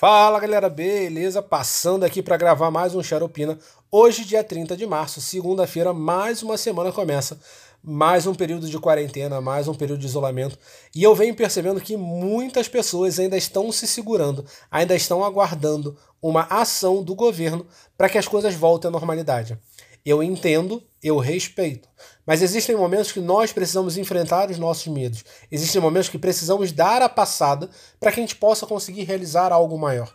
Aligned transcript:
Fala 0.00 0.40
galera, 0.40 0.70
beleza? 0.70 1.42
Passando 1.42 2.04
aqui 2.04 2.22
para 2.22 2.38
gravar 2.38 2.70
mais 2.70 2.94
um 2.94 3.02
Xaropina. 3.02 3.58
Hoje, 3.92 4.24
dia 4.24 4.42
30 4.42 4.74
de 4.74 4.86
março, 4.86 5.20
segunda-feira, 5.20 5.92
mais 5.92 6.42
uma 6.42 6.56
semana 6.56 6.90
começa. 6.90 7.38
Mais 7.84 8.26
um 8.26 8.34
período 8.34 8.66
de 8.66 8.78
quarentena, 8.78 9.42
mais 9.42 9.68
um 9.68 9.74
período 9.74 10.00
de 10.00 10.06
isolamento. 10.06 10.58
E 10.94 11.02
eu 11.02 11.14
venho 11.14 11.34
percebendo 11.34 11.82
que 11.82 11.98
muitas 11.98 12.66
pessoas 12.66 13.18
ainda 13.18 13.36
estão 13.36 13.70
se 13.70 13.86
segurando, 13.86 14.42
ainda 14.70 14.96
estão 14.96 15.22
aguardando 15.22 15.94
uma 16.22 16.44
ação 16.44 17.02
do 17.02 17.14
governo 17.14 17.66
para 17.98 18.08
que 18.08 18.16
as 18.16 18.26
coisas 18.26 18.54
voltem 18.54 18.88
à 18.88 18.92
normalidade. 18.92 19.58
Eu 20.04 20.22
entendo, 20.22 20.82
eu 21.02 21.18
respeito. 21.18 21.88
Mas 22.26 22.42
existem 22.42 22.76
momentos 22.76 23.12
que 23.12 23.20
nós 23.20 23.52
precisamos 23.52 23.98
enfrentar 23.98 24.50
os 24.50 24.58
nossos 24.58 24.86
medos. 24.86 25.24
Existem 25.50 25.80
momentos 25.80 26.08
que 26.08 26.18
precisamos 26.18 26.72
dar 26.72 27.02
a 27.02 27.08
passada 27.08 27.68
para 27.98 28.10
que 28.12 28.20
a 28.20 28.22
gente 28.22 28.36
possa 28.36 28.66
conseguir 28.66 29.04
realizar 29.04 29.52
algo 29.52 29.78
maior. 29.78 30.12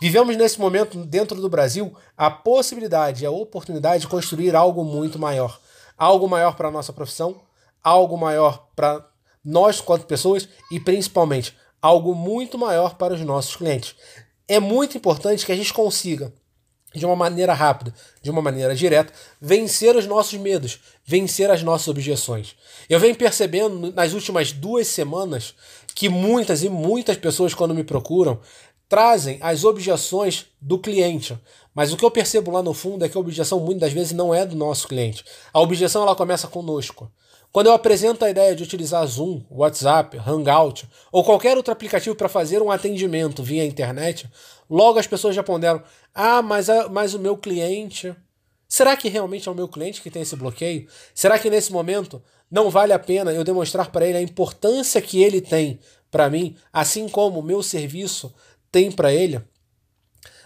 Vivemos 0.00 0.36
nesse 0.36 0.60
momento, 0.60 1.04
dentro 1.04 1.40
do 1.40 1.48
Brasil, 1.48 1.92
a 2.16 2.30
possibilidade, 2.30 3.26
a 3.26 3.30
oportunidade 3.30 4.02
de 4.02 4.08
construir 4.08 4.54
algo 4.54 4.84
muito 4.84 5.18
maior. 5.18 5.60
Algo 5.96 6.28
maior 6.28 6.54
para 6.56 6.68
a 6.68 6.70
nossa 6.70 6.92
profissão, 6.92 7.40
algo 7.82 8.16
maior 8.16 8.68
para 8.76 9.04
nós 9.44 9.80
quanto 9.80 10.06
pessoas 10.06 10.48
e 10.70 10.78
principalmente 10.78 11.56
algo 11.80 12.14
muito 12.14 12.58
maior 12.58 12.94
para 12.94 13.14
os 13.14 13.20
nossos 13.20 13.56
clientes. 13.56 13.96
É 14.46 14.60
muito 14.60 14.96
importante 14.96 15.44
que 15.44 15.52
a 15.52 15.56
gente 15.56 15.72
consiga 15.72 16.32
de 16.98 17.06
uma 17.06 17.16
maneira 17.16 17.54
rápida, 17.54 17.94
de 18.20 18.30
uma 18.30 18.42
maneira 18.42 18.74
direta, 18.74 19.12
vencer 19.40 19.96
os 19.96 20.06
nossos 20.06 20.38
medos, 20.38 20.80
vencer 21.04 21.50
as 21.50 21.62
nossas 21.62 21.88
objeções. 21.88 22.54
Eu 22.88 23.00
venho 23.00 23.14
percebendo 23.14 23.92
nas 23.92 24.12
últimas 24.12 24.52
duas 24.52 24.88
semanas 24.88 25.54
que 25.94 26.08
muitas 26.08 26.62
e 26.62 26.68
muitas 26.68 27.16
pessoas, 27.16 27.54
quando 27.54 27.74
me 27.74 27.84
procuram, 27.84 28.40
trazem 28.88 29.38
as 29.40 29.64
objeções 29.64 30.46
do 30.60 30.78
cliente. 30.78 31.38
Mas 31.78 31.92
o 31.92 31.96
que 31.96 32.04
eu 32.04 32.10
percebo 32.10 32.50
lá 32.50 32.60
no 32.60 32.74
fundo 32.74 33.04
é 33.04 33.08
que 33.08 33.16
a 33.16 33.20
objeção 33.20 33.60
muitas 33.60 33.82
das 33.82 33.92
vezes 33.92 34.12
não 34.12 34.34
é 34.34 34.44
do 34.44 34.56
nosso 34.56 34.88
cliente. 34.88 35.24
A 35.52 35.60
objeção 35.60 36.02
ela 36.02 36.16
começa 36.16 36.48
conosco. 36.48 37.08
Quando 37.52 37.68
eu 37.68 37.72
apresento 37.72 38.24
a 38.24 38.30
ideia 38.30 38.52
de 38.56 38.64
utilizar 38.64 39.06
Zoom, 39.06 39.44
WhatsApp, 39.48 40.18
Hangout 40.18 40.88
ou 41.12 41.22
qualquer 41.22 41.56
outro 41.56 41.72
aplicativo 41.72 42.16
para 42.16 42.28
fazer 42.28 42.60
um 42.60 42.72
atendimento 42.72 43.44
via 43.44 43.64
internet, 43.64 44.28
logo 44.68 44.98
as 44.98 45.06
pessoas 45.06 45.36
já 45.36 45.42
ponderam: 45.44 45.80
ah, 46.12 46.42
mas, 46.42 46.68
a, 46.68 46.88
mas 46.88 47.14
o 47.14 47.20
meu 47.20 47.36
cliente. 47.36 48.12
Será 48.66 48.96
que 48.96 49.08
realmente 49.08 49.48
é 49.48 49.52
o 49.52 49.54
meu 49.54 49.68
cliente 49.68 50.02
que 50.02 50.10
tem 50.10 50.22
esse 50.22 50.34
bloqueio? 50.34 50.88
Será 51.14 51.38
que 51.38 51.48
nesse 51.48 51.70
momento 51.70 52.20
não 52.50 52.70
vale 52.70 52.92
a 52.92 52.98
pena 52.98 53.32
eu 53.32 53.44
demonstrar 53.44 53.92
para 53.92 54.04
ele 54.04 54.18
a 54.18 54.22
importância 54.22 55.00
que 55.00 55.22
ele 55.22 55.40
tem 55.40 55.78
para 56.10 56.28
mim, 56.28 56.56
assim 56.72 57.08
como 57.08 57.38
o 57.38 57.42
meu 57.42 57.62
serviço 57.62 58.34
tem 58.72 58.90
para 58.90 59.14
ele? 59.14 59.40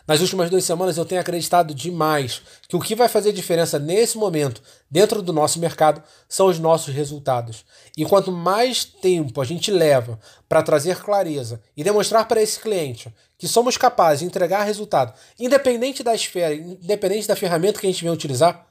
Nas 0.07 0.21
últimas 0.21 0.51
duas 0.51 0.65
semanas 0.65 0.97
eu 0.97 1.05
tenho 1.05 1.21
acreditado 1.21 1.75
demais 1.75 2.43
que 2.69 2.77
o 2.77 2.81
que 2.81 2.95
vai 2.95 3.09
fazer 3.09 3.33
diferença 3.33 3.79
nesse 3.79 4.19
momento, 4.19 4.61
dentro 4.91 5.23
do 5.23 5.33
nosso 5.33 5.61
mercado, 5.61 6.03
são 6.29 6.47
os 6.49 6.59
nossos 6.59 6.93
resultados. 6.93 7.65
E 7.97 8.05
quanto 8.05 8.33
mais 8.33 8.85
tempo 8.85 9.41
a 9.41 9.45
gente 9.45 9.71
leva 9.71 10.19
para 10.49 10.63
trazer 10.63 11.01
clareza 11.01 11.61
e 11.77 11.85
demonstrar 11.85 12.27
para 12.27 12.43
esse 12.43 12.59
cliente 12.59 13.15
que 13.39 13.47
somos 13.47 13.77
capazes 13.77 14.21
de 14.21 14.27
entregar 14.27 14.65
resultado, 14.65 15.15
independente 15.39 16.03
da 16.03 16.15
esfera, 16.15 16.55
independente 16.55 17.29
da 17.29 17.37
ferramenta 17.37 17.81
que 17.81 17.87
a 17.87 17.91
gente 17.91 18.03
vem 18.03 18.13
utilizar, 18.13 18.67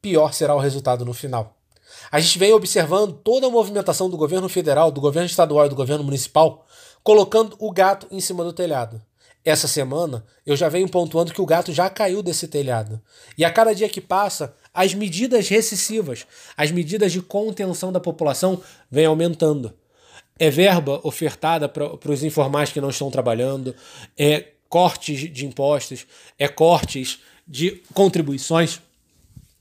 pior 0.00 0.32
será 0.32 0.54
o 0.54 0.60
resultado 0.60 1.04
no 1.04 1.14
final. 1.14 1.56
A 2.10 2.20
gente 2.20 2.38
vem 2.38 2.52
observando 2.52 3.12
toda 3.12 3.46
a 3.46 3.50
movimentação 3.50 4.08
do 4.08 4.16
governo 4.16 4.48
federal, 4.48 4.90
do 4.90 5.00
governo 5.00 5.26
estadual 5.26 5.66
e 5.66 5.68
do 5.68 5.74
governo 5.74 6.04
municipal, 6.04 6.66
colocando 7.02 7.56
o 7.58 7.70
gato 7.72 8.06
em 8.10 8.20
cima 8.20 8.44
do 8.44 8.52
telhado. 8.52 9.00
Essa 9.46 9.68
semana 9.68 10.24
eu 10.44 10.56
já 10.56 10.68
venho 10.68 10.88
pontuando 10.88 11.32
que 11.32 11.40
o 11.40 11.46
gato 11.46 11.72
já 11.72 11.88
caiu 11.88 12.20
desse 12.20 12.48
telhado. 12.48 13.00
E 13.38 13.44
a 13.44 13.50
cada 13.50 13.72
dia 13.72 13.88
que 13.88 14.00
passa, 14.00 14.52
as 14.74 14.92
medidas 14.92 15.48
recessivas, 15.48 16.26
as 16.56 16.72
medidas 16.72 17.12
de 17.12 17.22
contenção 17.22 17.92
da 17.92 18.00
população 18.00 18.60
vêm 18.90 19.06
aumentando. 19.06 19.72
É 20.36 20.50
verba 20.50 21.00
ofertada 21.04 21.68
para 21.68 22.10
os 22.10 22.24
informais 22.24 22.72
que 22.72 22.80
não 22.80 22.90
estão 22.90 23.08
trabalhando, 23.08 23.72
é 24.18 24.48
cortes 24.68 25.32
de 25.32 25.46
impostos, 25.46 26.08
é 26.36 26.48
cortes 26.48 27.20
de 27.46 27.80
contribuições. 27.94 28.82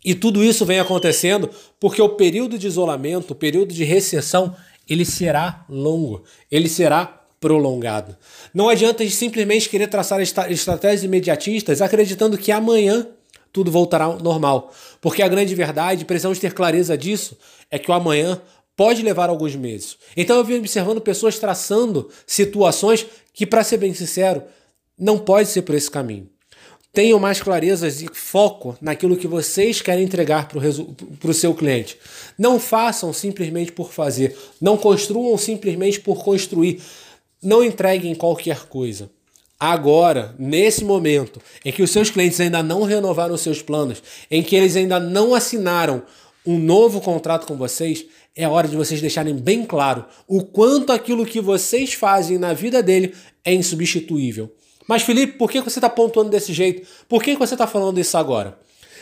E 0.04 0.16
tudo 0.16 0.44
isso 0.44 0.66
vem 0.66 0.80
acontecendo 0.80 1.48
porque 1.80 2.02
o 2.02 2.10
período 2.10 2.58
de 2.58 2.66
isolamento, 2.66 3.34
o 3.34 3.36
período 3.36 3.72
de 3.72 3.84
recessão, 3.84 4.56
ele 4.90 5.06
será 5.06 5.64
longo, 5.70 6.24
ele 6.50 6.68
será 6.68 7.25
prolongado. 7.46 8.18
Não 8.52 8.70
adianta 8.70 9.08
simplesmente 9.08 9.70
querer 9.70 9.88
traçar 9.88 10.20
estratégias 10.20 11.04
imediatistas 11.04 11.80
acreditando 11.80 12.40
que 12.40 12.52
amanhã 12.52 13.06
tudo 13.54 13.70
voltará 13.70 14.06
ao 14.06 14.20
normal. 14.20 14.74
Porque 15.00 15.22
a 15.22 15.28
grande 15.28 15.54
verdade, 15.54 16.06
precisamos 16.06 16.40
ter 16.40 16.54
clareza 16.56 16.98
disso, 16.98 17.38
é 17.70 17.78
que 17.78 17.92
o 17.92 17.94
amanhã 17.94 18.42
pode 18.76 19.04
levar 19.04 19.30
alguns 19.30 19.56
meses. 19.56 19.96
Então 20.18 20.38
eu 20.38 20.44
venho 20.44 20.58
observando 20.58 21.00
pessoas 21.00 21.38
traçando 21.38 22.10
situações 22.26 23.06
que, 23.32 23.46
para 23.46 23.64
ser 23.64 23.78
bem 23.78 23.94
sincero, 23.94 24.42
não 24.98 25.20
pode 25.20 25.48
ser 25.48 25.62
por 25.62 25.76
esse 25.76 25.92
caminho. 25.92 26.28
Tenham 26.92 27.20
mais 27.20 27.40
clareza 27.40 27.88
e 27.88 28.08
foco 28.12 28.76
naquilo 28.82 29.18
que 29.18 29.28
vocês 29.28 29.84
querem 29.84 30.04
entregar 30.04 30.48
para 30.48 31.30
o 31.30 31.34
seu 31.34 31.54
cliente. 31.54 31.96
Não 32.40 32.60
façam 32.60 33.14
simplesmente 33.14 33.72
por 33.72 33.92
fazer. 33.92 34.36
Não 34.60 34.78
construam 34.78 35.38
simplesmente 35.38 36.00
por 36.00 36.24
construir. 36.24 36.82
Não 37.42 37.64
entreguem 37.64 38.16
qualquer 38.16 38.66
coisa. 38.68 39.10
Agora, 39.60 40.36
nesse 40.38 40.84
momento 40.84 41.42
em 41.64 41.72
que 41.72 41.82
os 41.82 41.90
seus 41.90 42.10
clientes 42.10 42.40
ainda 42.40 42.62
não 42.62 42.84
renovaram 42.84 43.38
seus 43.38 43.62
planos, 43.62 44.04
em 44.30 44.44
que 44.44 44.56
eles 44.56 44.76
ainda 44.76 45.00
não 45.00 45.34
assinaram 45.34 46.04
um 46.46 46.60
novo 46.60 47.00
contrato 47.00 47.48
com 47.48 47.56
vocês, 47.56 48.06
é 48.36 48.48
hora 48.48 48.68
de 48.68 48.76
vocês 48.76 49.00
deixarem 49.00 49.34
bem 49.34 49.66
claro 49.66 50.06
o 50.28 50.44
quanto 50.44 50.92
aquilo 50.92 51.26
que 51.26 51.40
vocês 51.40 51.94
fazem 51.94 52.38
na 52.38 52.54
vida 52.54 52.84
dele 52.84 53.16
é 53.44 53.54
insubstituível. 53.54 54.54
Mas, 54.88 55.04
Felipe, 55.04 55.38
por 55.38 55.50
que 55.50 55.62
você 55.62 55.80
está 55.80 55.90
pontuando 55.90 56.30
desse 56.30 56.54
jeito? 56.54 56.88
Por 57.08 57.24
que 57.24 57.36
você 57.36 57.56
está 57.56 57.66
falando 57.66 58.00
isso 58.00 58.18
agora? 58.18 58.58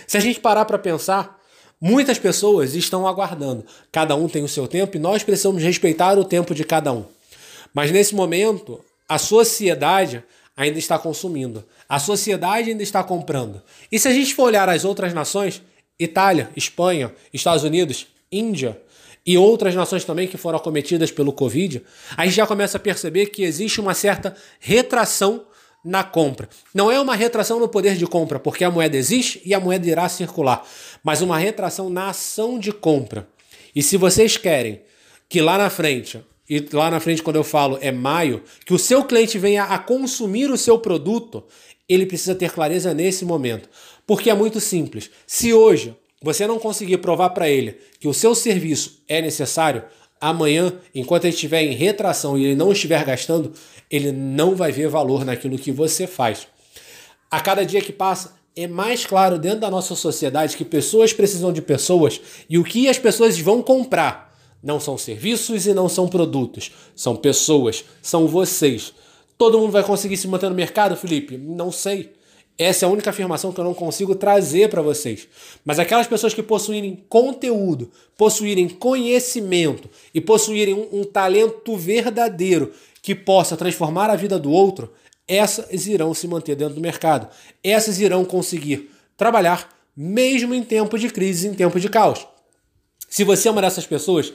Se 0.07 0.17
a 0.17 0.19
gente 0.19 0.39
parar 0.39 0.65
para 0.65 0.77
pensar, 0.77 1.39
muitas 1.81 2.17
pessoas 2.17 2.75
estão 2.75 3.07
aguardando. 3.07 3.65
Cada 3.91 4.15
um 4.15 4.29
tem 4.29 4.43
o 4.43 4.47
seu 4.47 4.67
tempo 4.67 4.95
e 4.95 4.99
nós 4.99 5.23
precisamos 5.23 5.61
respeitar 5.61 6.17
o 6.17 6.23
tempo 6.23 6.53
de 6.55 6.63
cada 6.63 6.93
um. 6.93 7.05
Mas 7.73 7.91
nesse 7.91 8.13
momento, 8.13 8.83
a 9.07 9.17
sociedade 9.17 10.23
ainda 10.55 10.77
está 10.77 10.99
consumindo. 10.99 11.65
A 11.89 11.99
sociedade 11.99 12.69
ainda 12.69 12.83
está 12.83 13.03
comprando. 13.03 13.61
E 13.91 13.97
se 13.97 14.07
a 14.07 14.13
gente 14.13 14.35
for 14.35 14.43
olhar 14.43 14.69
as 14.69 14.85
outras 14.85 15.13
nações, 15.13 15.61
Itália, 15.99 16.49
Espanha, 16.55 17.13
Estados 17.33 17.63
Unidos, 17.63 18.07
Índia 18.31 18.79
e 19.25 19.37
outras 19.37 19.73
nações 19.73 20.03
também 20.03 20.27
que 20.27 20.37
foram 20.37 20.57
acometidas 20.57 21.11
pelo 21.11 21.31
Covid, 21.31 21.81
a 22.17 22.25
gente 22.25 22.35
já 22.35 22.45
começa 22.45 22.77
a 22.77 22.79
perceber 22.79 23.27
que 23.27 23.43
existe 23.43 23.79
uma 23.79 23.93
certa 23.93 24.35
retração 24.59 25.45
na 25.83 26.03
compra. 26.03 26.49
Não 26.73 26.91
é 26.91 26.99
uma 26.99 27.15
retração 27.15 27.59
no 27.59 27.67
poder 27.67 27.95
de 27.95 28.07
compra, 28.07 28.39
porque 28.39 28.63
a 28.63 28.71
moeda 28.71 28.95
existe 28.95 29.41
e 29.45 29.53
a 29.53 29.59
moeda 29.59 29.87
irá 29.87 30.07
circular, 30.07 30.65
mas 31.03 31.21
uma 31.21 31.37
retração 31.37 31.89
na 31.89 32.09
ação 32.09 32.57
de 32.57 32.71
compra. 32.71 33.27
E 33.75 33.83
se 33.83 33.97
vocês 33.97 34.37
querem 34.37 34.81
que 35.27 35.41
lá 35.41 35.57
na 35.57 35.69
frente 35.69 36.23
e 36.49 36.65
lá 36.73 36.91
na 36.91 36.99
frente, 36.99 37.23
quando 37.23 37.37
eu 37.37 37.43
falo 37.43 37.77
é 37.81 37.91
maio, 37.91 38.43
que 38.65 38.73
o 38.73 38.79
seu 38.79 39.03
cliente 39.03 39.39
venha 39.39 39.63
a 39.63 39.77
consumir 39.79 40.51
o 40.51 40.57
seu 40.57 40.77
produto, 40.77 41.43
ele 41.87 42.05
precisa 42.05 42.35
ter 42.35 42.51
clareza 42.51 42.93
nesse 42.93 43.23
momento. 43.23 43.69
Porque 44.05 44.29
é 44.29 44.33
muito 44.33 44.59
simples. 44.59 45.09
Se 45.25 45.53
hoje 45.53 45.95
você 46.21 46.45
não 46.45 46.59
conseguir 46.59 46.97
provar 46.97 47.29
para 47.29 47.49
ele 47.49 47.77
que 47.99 48.07
o 48.07 48.13
seu 48.13 48.35
serviço 48.35 49.03
é 49.07 49.21
necessário, 49.21 49.83
amanhã, 50.19 50.73
enquanto 50.93 51.25
ele 51.25 51.33
estiver 51.33 51.63
em 51.63 51.73
retração 51.73 52.37
e 52.37 52.45
ele 52.45 52.55
não 52.55 52.71
estiver 52.71 53.03
gastando, 53.05 53.53
ele 53.89 54.11
não 54.11 54.55
vai 54.55 54.71
ver 54.71 54.87
valor 54.87 55.25
naquilo 55.25 55.57
que 55.57 55.71
você 55.71 56.07
faz. 56.07 56.47
A 57.31 57.39
cada 57.39 57.65
dia 57.65 57.81
que 57.81 57.91
passa, 57.91 58.35
é 58.55 58.67
mais 58.67 59.05
claro 59.05 59.39
dentro 59.39 59.61
da 59.61 59.71
nossa 59.71 59.95
sociedade 59.95 60.55
que 60.55 60.63
pessoas 60.63 61.11
precisam 61.11 61.51
de 61.51 61.61
pessoas 61.61 62.21
e 62.49 62.57
o 62.57 62.63
que 62.63 62.87
as 62.87 62.99
pessoas 62.99 63.39
vão 63.39 63.61
comprar 63.63 64.32
não 64.63 64.79
são 64.79 64.97
serviços 64.97 65.67
e 65.67 65.73
não 65.73 65.89
são 65.89 66.07
produtos. 66.07 66.71
São 66.95 67.15
pessoas. 67.15 67.83
São 68.01 68.27
vocês. 68.27 68.93
Todo 69.37 69.59
mundo 69.59 69.71
vai 69.71 69.83
conseguir 69.83 70.15
se 70.15 70.27
manter 70.27 70.49
no 70.49 70.55
mercado, 70.55 70.95
Felipe? 70.95 71.37
Não 71.37 71.71
sei. 71.71 72.13
Essa 72.57 72.85
é 72.85 72.87
a 72.87 72.91
única 72.91 73.09
afirmação 73.09 73.51
que 73.51 73.59
eu 73.59 73.63
não 73.63 73.73
consigo 73.73 74.15
trazer 74.15 74.69
para 74.69 74.81
vocês. 74.81 75.27
Mas 75.65 75.79
aquelas 75.79 76.07
pessoas 76.07 76.33
que 76.33 76.43
possuírem 76.43 77.03
conteúdo, 77.09 77.91
possuírem 78.15 78.69
conhecimento 78.69 79.89
e 80.13 80.21
possuírem 80.21 80.75
um, 80.75 81.01
um 81.01 81.03
talento 81.03 81.75
verdadeiro 81.75 82.71
que 83.01 83.15
possa 83.15 83.57
transformar 83.57 84.09
a 84.09 84.15
vida 84.15 84.37
do 84.37 84.51
outro, 84.51 84.93
essas 85.27 85.87
irão 85.87 86.13
se 86.13 86.27
manter 86.27 86.55
dentro 86.55 86.75
do 86.75 86.81
mercado. 86.81 87.27
Essas 87.63 87.99
irão 87.99 88.23
conseguir 88.23 88.91
trabalhar 89.17 89.67
mesmo 89.97 90.53
em 90.53 90.63
tempo 90.63 90.97
de 90.97 91.09
crise, 91.09 91.47
em 91.47 91.53
tempo 91.53 91.79
de 91.79 91.89
caos. 91.89 92.25
Se 93.13 93.23
você 93.23 93.47
é 93.47 93.51
uma 93.51 93.61
dessas 93.61 93.85
pessoas, 93.85 94.33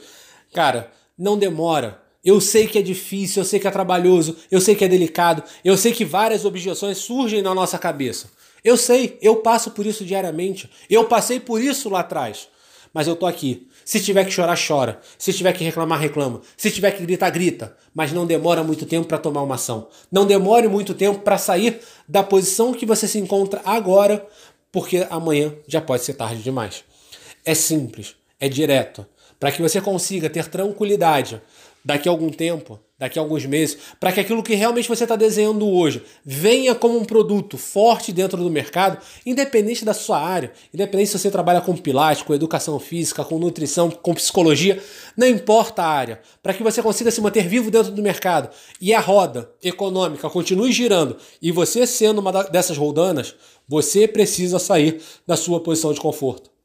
cara, 0.53 0.89
não 1.17 1.37
demora. 1.37 2.01
Eu 2.23 2.39
sei 2.39 2.65
que 2.65 2.79
é 2.79 2.81
difícil, 2.81 3.41
eu 3.41 3.45
sei 3.45 3.59
que 3.59 3.67
é 3.67 3.71
trabalhoso, 3.71 4.37
eu 4.49 4.61
sei 4.61 4.73
que 4.73 4.85
é 4.85 4.87
delicado, 4.87 5.43
eu 5.65 5.75
sei 5.75 5.91
que 5.91 6.05
várias 6.05 6.45
objeções 6.45 6.97
surgem 6.97 7.41
na 7.41 7.53
nossa 7.53 7.77
cabeça. 7.77 8.29
Eu 8.63 8.77
sei, 8.77 9.17
eu 9.21 9.35
passo 9.35 9.71
por 9.71 9.85
isso 9.85 10.05
diariamente. 10.05 10.69
Eu 10.89 11.03
passei 11.03 11.41
por 11.41 11.61
isso 11.61 11.89
lá 11.89 11.99
atrás. 11.99 12.47
Mas 12.93 13.05
eu 13.05 13.17
tô 13.17 13.25
aqui. 13.25 13.67
Se 13.83 13.99
tiver 13.99 14.23
que 14.23 14.31
chorar, 14.31 14.57
chora. 14.57 15.01
Se 15.17 15.33
tiver 15.33 15.51
que 15.51 15.63
reclamar, 15.65 15.99
reclama. 15.99 16.39
Se 16.55 16.71
tiver 16.71 16.91
que 16.91 17.03
gritar, 17.03 17.31
grita. 17.31 17.75
Mas 17.93 18.13
não 18.13 18.25
demora 18.25 18.63
muito 18.63 18.85
tempo 18.85 19.09
para 19.09 19.17
tomar 19.17 19.41
uma 19.41 19.55
ação. 19.55 19.89
Não 20.09 20.25
demore 20.25 20.69
muito 20.69 20.93
tempo 20.93 21.19
para 21.19 21.37
sair 21.37 21.81
da 22.07 22.23
posição 22.23 22.71
que 22.71 22.85
você 22.85 23.09
se 23.09 23.19
encontra 23.19 23.61
agora, 23.65 24.25
porque 24.71 25.05
amanhã 25.09 25.53
já 25.67 25.81
pode 25.81 26.05
ser 26.05 26.13
tarde 26.13 26.41
demais. 26.41 26.85
É 27.43 27.53
simples, 27.53 28.15
é 28.39 28.47
direto, 28.47 29.05
para 29.39 29.51
que 29.51 29.61
você 29.61 29.79
consiga 29.79 30.29
ter 30.29 30.47
tranquilidade 30.47 31.41
daqui 31.83 32.09
a 32.09 32.11
algum 32.11 32.29
tempo, 32.29 32.79
daqui 32.97 33.17
a 33.17 33.21
alguns 33.21 33.45
meses, 33.45 33.77
para 33.99 34.11
que 34.11 34.19
aquilo 34.19 34.43
que 34.43 34.53
realmente 34.53 34.89
você 34.89 35.05
está 35.05 35.15
desenhando 35.15 35.67
hoje 35.67 36.03
venha 36.25 36.75
como 36.75 36.97
um 36.97 37.05
produto 37.05 37.57
forte 37.57 38.11
dentro 38.11 38.37
do 38.37 38.49
mercado, 38.49 38.97
independente 39.25 39.85
da 39.85 39.93
sua 39.93 40.19
área, 40.19 40.51
independente 40.73 41.09
se 41.09 41.17
você 41.17 41.31
trabalha 41.31 41.61
com 41.61 41.75
pilates, 41.75 42.23
com 42.23 42.33
educação 42.33 42.77
física, 42.79 43.23
com 43.23 43.39
nutrição, 43.39 43.89
com 43.89 44.13
psicologia, 44.13 44.81
não 45.15 45.27
importa 45.27 45.81
a 45.81 45.87
área, 45.87 46.21
para 46.43 46.53
que 46.53 46.61
você 46.61 46.81
consiga 46.83 47.09
se 47.09 47.21
manter 47.21 47.47
vivo 47.47 47.71
dentro 47.71 47.91
do 47.91 48.03
mercado 48.03 48.49
e 48.81 48.93
a 48.93 48.99
roda 48.99 49.49
econômica 49.63 50.29
continue 50.29 50.71
girando 50.73 51.15
e 51.41 51.51
você 51.51 51.87
sendo 51.87 52.19
uma 52.19 52.43
dessas 52.43 52.77
roldanas, 52.77 53.35
você 53.67 54.07
precisa 54.07 54.59
sair 54.59 55.01
da 55.25 55.37
sua 55.37 55.61
posição 55.61 55.93
de 55.93 56.01
conforto. 56.01 56.58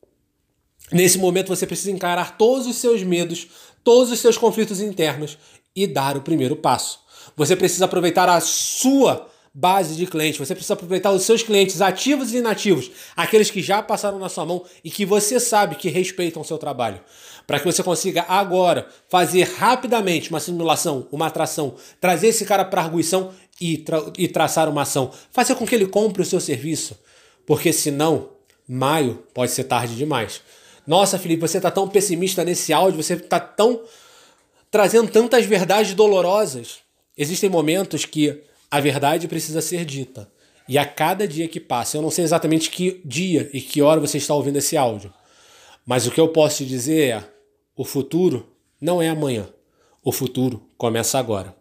Nesse 0.95 1.19
momento 1.19 1.49
você 1.49 1.67
precisa 1.67 1.91
encarar 1.91 2.39
todos 2.39 2.69
os 2.69 2.77
seus 2.77 3.03
medos, 3.03 3.49
todos 3.83 4.13
os 4.13 4.21
seus 4.21 4.39
conflitos 4.39 4.81
internos 4.81 5.37
e 5.75 5.89
dar 5.89 6.17
o 6.17 6.23
primeiro 6.23 6.55
passo. 6.55 7.01
Você 7.37 7.57
precisa 7.57 7.87
aproveitar 7.87 8.29
a 8.29 8.39
sua 8.39 9.29
base 9.53 9.97
de 9.97 10.07
clientes, 10.07 10.39
você 10.39 10.55
precisa 10.55 10.75
aproveitar 10.75 11.11
os 11.11 11.23
seus 11.23 11.43
clientes 11.43 11.81
ativos 11.81 12.33
e 12.33 12.37
inativos, 12.37 12.93
aqueles 13.17 13.51
que 13.51 13.61
já 13.61 13.83
passaram 13.83 14.21
na 14.21 14.29
sua 14.29 14.47
mão 14.47 14.65
e 14.85 14.91
que 14.91 15.05
você 15.05 15.41
sabe 15.41 15.75
que 15.75 15.89
respeitam 15.89 16.43
o 16.43 16.45
seu 16.45 16.59
trabalho, 16.59 17.01
para 17.45 17.59
que 17.59 17.65
você 17.65 17.83
consiga 17.83 18.25
agora 18.29 18.87
fazer 19.09 19.43
rapidamente 19.57 20.31
uma 20.31 20.39
simulação, 20.39 21.09
uma 21.11 21.27
atração, 21.27 21.75
trazer 22.01 22.29
esse 22.29 22.45
cara 22.45 22.65
para 22.65 22.83
a 22.83 22.85
arguição 22.85 23.33
e, 23.61 23.79
tra 23.79 24.01
e 24.17 24.29
traçar 24.29 24.69
uma 24.69 24.83
ação, 24.83 25.11
fazer 25.33 25.57
com 25.57 25.67
que 25.67 25.75
ele 25.75 25.87
compre 25.87 26.23
o 26.23 26.27
seu 26.27 26.41
serviço, 26.41 26.97
porque 27.45 27.73
senão 27.73 28.31
maio 28.69 29.25
pode 29.35 29.51
ser 29.51 29.65
tarde 29.65 29.97
demais. 29.97 30.41
Nossa, 30.87 31.19
Felipe, 31.19 31.41
você 31.41 31.57
está 31.57 31.71
tão 31.71 31.89
pessimista 31.89 32.45
nesse 32.45 32.73
áudio, 32.73 33.03
você 33.03 33.15
está 33.15 33.41
tão 33.41 33.83
trazendo 34.71 35.11
tantas 35.11 35.47
verdades 35.47 35.95
dolorosas. 35.95 36.79
Existem 37.17 37.49
momentos 37.49 38.05
que 38.05 38.43
a 38.71 38.81
verdade 38.81 39.29
precisa 39.29 39.63
ser 39.63 39.85
dita. 39.85 40.31
E 40.69 40.77
a 40.77 40.85
cada 40.85 41.29
dia 41.29 41.49
que 41.49 41.61
passa, 41.61 41.97
eu 41.97 42.03
não 42.03 42.11
sei 42.11 42.25
exatamente 42.25 42.71
que 42.71 43.01
dia 43.05 43.49
e 43.53 43.61
que 43.61 43.83
hora 43.83 44.01
você 44.01 44.19
está 44.19 44.35
ouvindo 44.35 44.57
esse 44.57 44.77
áudio, 44.77 45.13
mas 45.87 46.07
o 46.07 46.11
que 46.11 46.21
eu 46.21 46.29
posso 46.29 46.59
te 46.59 46.67
dizer 46.67 47.11
é: 47.11 47.25
o 47.77 47.85
futuro 47.85 48.49
não 48.81 49.01
é 49.01 49.09
amanhã. 49.09 49.49
O 50.03 50.13
futuro 50.13 50.67
começa 50.77 51.19
agora. 51.19 51.55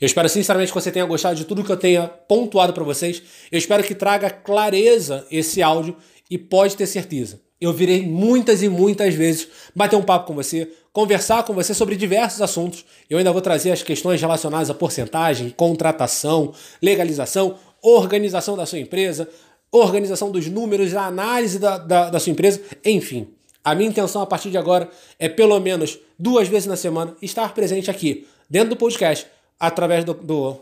Eu 0.00 0.06
espero 0.06 0.28
sinceramente 0.28 0.72
que 0.72 0.80
você 0.80 0.92
tenha 0.92 1.04
gostado 1.04 1.34
de 1.34 1.44
tudo 1.44 1.64
que 1.64 1.72
eu 1.72 1.76
tenha 1.76 2.06
pontuado 2.06 2.72
para 2.72 2.84
vocês. 2.84 3.22
Eu 3.50 3.58
espero 3.58 3.82
que 3.82 3.94
traga 3.94 4.30
clareza 4.30 5.26
esse 5.30 5.62
áudio 5.62 5.96
e 6.30 6.38
pode 6.38 6.76
ter 6.76 6.86
certeza 6.86 7.40
eu 7.60 7.72
virei 7.72 8.06
muitas 8.06 8.62
e 8.62 8.68
muitas 8.68 9.14
vezes 9.14 9.48
bater 9.74 9.96
um 9.96 10.02
papo 10.02 10.26
com 10.26 10.34
você, 10.34 10.70
conversar 10.92 11.42
com 11.44 11.52
você 11.52 11.74
sobre 11.74 11.94
diversos 11.94 12.40
assuntos. 12.40 12.84
Eu 13.08 13.18
ainda 13.18 13.32
vou 13.32 13.42
trazer 13.42 13.70
as 13.70 13.82
questões 13.82 14.20
relacionadas 14.20 14.70
à 14.70 14.74
porcentagem, 14.74 15.50
contratação, 15.50 16.54
legalização, 16.80 17.56
organização 17.82 18.56
da 18.56 18.64
sua 18.64 18.78
empresa, 18.78 19.28
organização 19.70 20.30
dos 20.30 20.48
números, 20.48 20.94
a 20.94 21.04
análise 21.04 21.58
da, 21.58 21.78
da, 21.78 22.10
da 22.10 22.18
sua 22.18 22.32
empresa, 22.32 22.60
enfim. 22.84 23.28
A 23.62 23.74
minha 23.74 23.90
intenção 23.90 24.22
a 24.22 24.26
partir 24.26 24.50
de 24.50 24.56
agora 24.56 24.88
é 25.18 25.28
pelo 25.28 25.58
menos 25.60 25.98
duas 26.18 26.48
vezes 26.48 26.66
na 26.66 26.76
semana 26.76 27.14
estar 27.20 27.52
presente 27.54 27.90
aqui, 27.90 28.26
dentro 28.48 28.70
do 28.70 28.76
podcast, 28.76 29.26
através 29.58 30.02
do, 30.02 30.14
do, 30.14 30.56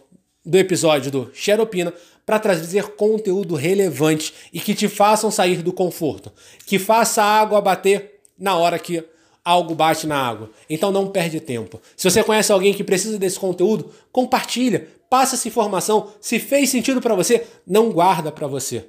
do 0.45 0.59
episódio 0.59 1.11
do 1.11 1.31
Xeropina, 1.33 1.95
para 2.29 2.39
trazer 2.39 2.89
conteúdo 2.89 3.55
relevante 3.55 4.35
e 4.53 4.61
que 4.61 4.75
te 4.75 4.87
façam 4.87 5.31
sair 5.31 5.63
do 5.63 5.73
conforto, 5.73 6.31
que 6.67 6.79
faça 6.79 7.23
a 7.23 7.41
água 7.41 7.59
bater 7.59 8.21
na 8.39 8.55
hora 8.55 8.79
que 8.79 9.03
algo 9.43 9.75
bate 9.75 10.07
na 10.07 10.19
água. 10.19 10.51
Então 10.69 10.93
não 10.93 11.09
perde 11.09 11.41
tempo. 11.41 11.81
Se 11.97 12.11
você 12.11 12.23
conhece 12.23 12.53
alguém 12.53 12.75
que 12.75 12.85
precisa 12.85 13.19
desse 13.19 13.41
conteúdo, 13.41 13.91
compartilha, 14.13 14.89
passa 15.09 15.37
essa 15.37 15.49
informação. 15.49 16.13
Se 16.21 16.39
fez 16.39 16.69
sentido 16.69 17.01
para 17.01 17.15
você, 17.15 17.47
não 17.67 17.91
guarda 17.91 18.31
para 18.31 18.47
você. 18.47 18.85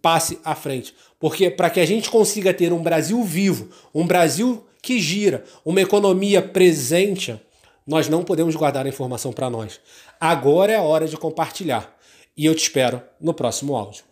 Passe 0.00 0.38
à 0.44 0.54
frente, 0.54 0.94
porque 1.18 1.50
para 1.50 1.68
que 1.68 1.80
a 1.80 1.84
gente 1.84 2.08
consiga 2.08 2.54
ter 2.54 2.72
um 2.72 2.80
Brasil 2.80 3.24
vivo, 3.24 3.70
um 3.92 4.06
Brasil 4.06 4.64
que 4.80 5.00
gira, 5.00 5.42
uma 5.64 5.80
economia 5.80 6.40
presente, 6.40 7.40
nós 7.84 8.08
não 8.08 8.22
podemos 8.22 8.54
guardar 8.54 8.86
a 8.86 8.88
informação 8.88 9.32
para 9.32 9.50
nós. 9.50 9.80
Agora 10.20 10.70
é 10.70 10.76
a 10.76 10.82
hora 10.82 11.08
de 11.08 11.16
compartilhar 11.16 11.92
e 12.36 12.46
eu 12.46 12.54
te 12.54 12.62
espero 12.62 13.02
no 13.20 13.34
próximo 13.34 13.76
áudio. 13.76 14.04